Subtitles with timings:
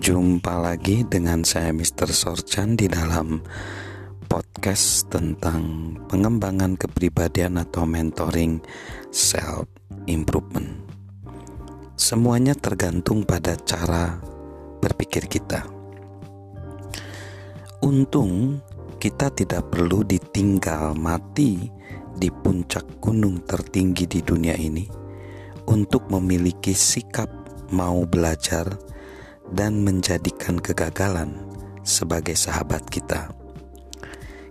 [0.00, 2.08] Jumpa lagi dengan saya Mr.
[2.08, 3.36] Sorchan di dalam
[4.24, 8.64] podcast tentang pengembangan kepribadian atau mentoring
[9.12, 9.68] self
[10.08, 10.72] improvement.
[12.00, 14.16] Semuanya tergantung pada cara
[14.80, 15.68] berpikir kita.
[17.84, 18.56] Untung
[18.96, 21.68] kita tidak perlu ditinggal mati
[22.16, 24.88] di puncak gunung tertinggi di dunia ini
[25.68, 27.28] untuk memiliki sikap
[27.68, 28.88] mau belajar
[29.50, 31.34] dan menjadikan kegagalan
[31.82, 33.30] sebagai sahabat kita.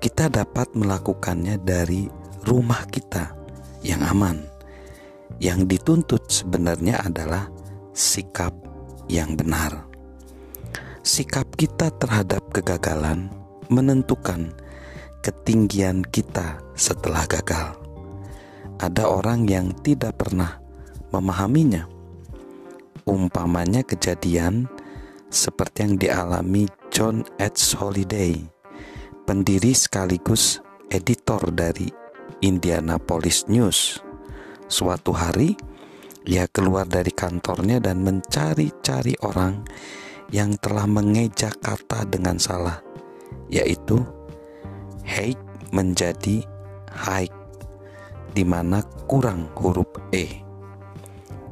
[0.00, 2.08] Kita dapat melakukannya dari
[2.48, 3.36] rumah kita
[3.84, 4.40] yang aman.
[5.40, 7.48] Yang dituntut sebenarnya adalah
[7.92, 8.52] sikap
[9.08, 9.88] yang benar.
[11.00, 13.32] Sikap kita terhadap kegagalan
[13.72, 14.52] menentukan
[15.20, 17.76] ketinggian kita setelah gagal.
[18.80, 20.60] Ada orang yang tidak pernah
[21.12, 21.84] memahaminya.
[23.04, 24.68] Umpamanya kejadian
[25.30, 27.78] seperti yang dialami John H.
[27.78, 28.34] Holiday,
[29.24, 30.58] pendiri sekaligus
[30.90, 31.86] editor dari
[32.42, 34.02] Indianapolis News.
[34.66, 35.54] Suatu hari,
[36.26, 39.62] ia keluar dari kantornya dan mencari-cari orang
[40.34, 42.82] yang telah mengeja kata dengan salah,
[43.46, 44.02] yaitu
[45.06, 46.42] hate menjadi
[46.90, 47.30] high,
[48.34, 50.49] di mana kurang huruf E.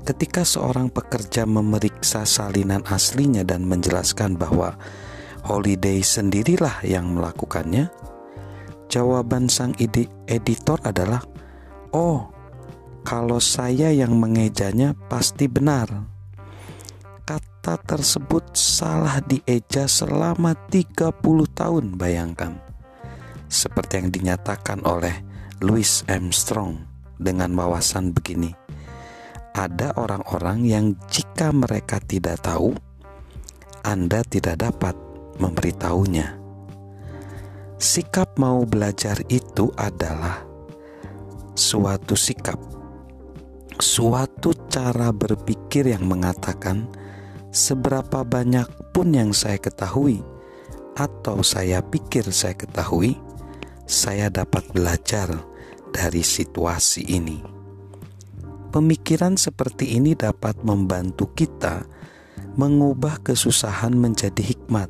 [0.00, 4.80] Ketika seorang pekerja memeriksa salinan aslinya dan menjelaskan bahwa
[5.44, 7.92] Holiday sendirilah yang melakukannya,
[8.88, 9.76] jawaban sang
[10.24, 11.20] editor adalah,
[11.92, 12.32] "Oh,
[13.04, 15.88] kalau saya yang mengejanya pasti benar."
[17.28, 22.56] Kata tersebut salah dieja selama 30 tahun, bayangkan.
[23.52, 25.12] Seperti yang dinyatakan oleh
[25.60, 26.88] Louis Armstrong
[27.20, 28.69] dengan wawasan begini
[29.54, 32.74] ada orang-orang yang jika mereka tidak tahu,
[33.82, 34.94] Anda tidak dapat
[35.40, 36.38] memberitahunya.
[37.80, 40.44] Sikap mau belajar itu adalah
[41.56, 42.60] suatu sikap,
[43.80, 46.84] suatu cara berpikir yang mengatakan
[47.48, 50.20] seberapa banyak pun yang saya ketahui
[50.92, 53.16] atau saya pikir saya ketahui,
[53.88, 55.32] saya dapat belajar
[55.88, 57.59] dari situasi ini.
[58.70, 61.82] Pemikiran seperti ini dapat membantu kita
[62.54, 64.86] mengubah kesusahan menjadi hikmat.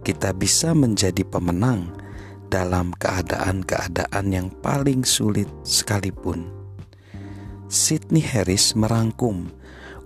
[0.00, 1.92] Kita bisa menjadi pemenang
[2.48, 6.48] dalam keadaan-keadaan yang paling sulit sekalipun.
[7.68, 9.52] Sidney Harris merangkum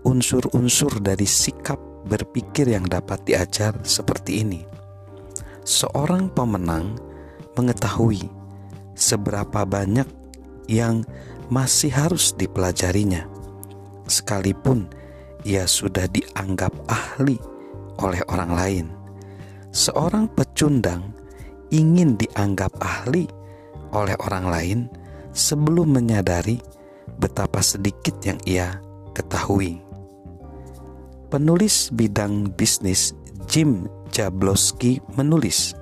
[0.03, 1.79] unsur-unsur dari sikap
[2.11, 4.67] berpikir yang dapat diajar seperti ini.
[5.63, 6.99] Seorang pemenang
[7.55, 8.27] mengetahui
[8.99, 10.24] seberapa banyak
[10.71, 11.05] yang
[11.53, 13.29] masih harus dipelajarinya,
[14.09, 14.89] sekalipun
[15.45, 17.37] ia sudah dianggap ahli
[18.01, 18.87] oleh orang lain.
[19.75, 21.13] Seorang pecundang
[21.75, 23.27] ingin dianggap ahli
[23.91, 24.79] oleh orang lain
[25.35, 26.63] sebelum menyadari
[27.19, 28.79] betapa sedikit yang ia
[29.13, 29.83] ketahui.
[31.29, 33.11] Penulis bidang bisnis
[33.51, 35.75] Jim Jablowski menulis,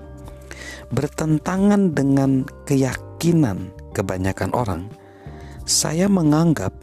[0.89, 4.89] bertentangan dengan keyakinan kebanyakan orang
[5.63, 6.75] saya menganggap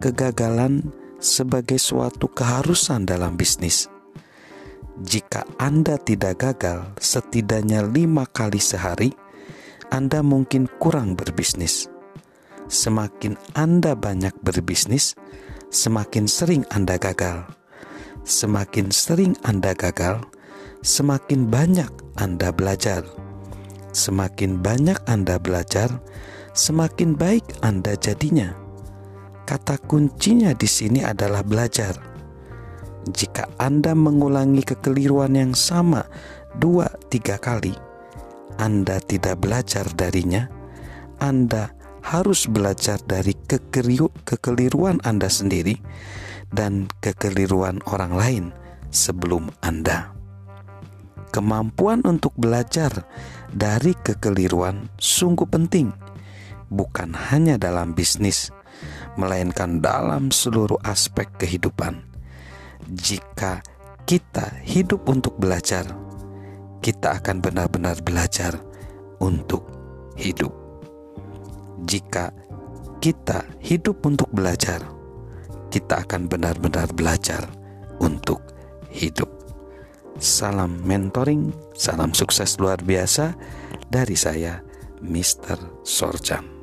[0.00, 3.88] kegagalan sebagai suatu keharusan dalam bisnis.
[5.00, 9.12] Jika Anda tidak gagal setidaknya lima kali sehari,
[9.88, 11.88] Anda mungkin kurang berbisnis.
[12.68, 15.16] Semakin Anda banyak berbisnis,
[15.72, 17.48] semakin sering Anda gagal.
[18.20, 20.20] Semakin sering Anda gagal,
[20.84, 21.88] semakin banyak
[22.20, 23.08] Anda belajar.
[23.90, 25.88] Semakin banyak Anda belajar,
[26.52, 28.54] semakin baik Anda jadinya.
[29.46, 31.98] Kata kuncinya di sini adalah belajar.
[33.10, 36.06] Jika Anda mengulangi kekeliruan yang sama
[36.54, 37.74] dua tiga kali,
[38.60, 40.46] Anda tidak belajar darinya.
[41.18, 43.34] Anda harus belajar dari
[44.24, 45.76] kekeliruan Anda sendiri
[46.54, 48.44] dan kekeliruan orang lain
[48.90, 50.12] sebelum Anda.
[51.30, 52.90] Kemampuan untuk belajar
[53.54, 56.09] dari kekeliruan sungguh penting
[56.70, 58.54] bukan hanya dalam bisnis,
[59.18, 62.06] melainkan dalam seluruh aspek kehidupan.
[62.88, 63.60] Jika
[64.06, 65.84] kita hidup untuk belajar,
[66.80, 68.56] kita akan benar-benar belajar
[69.20, 69.68] untuk
[70.16, 70.54] hidup.
[71.84, 72.32] Jika
[73.02, 74.80] kita hidup untuk belajar,
[75.68, 77.46] kita akan benar-benar belajar
[78.00, 78.40] untuk
[78.90, 79.28] hidup.
[80.20, 83.32] Salam mentoring, salam sukses luar biasa
[83.88, 84.60] dari saya,
[85.00, 85.80] Mr.
[85.80, 86.59] Sorjan.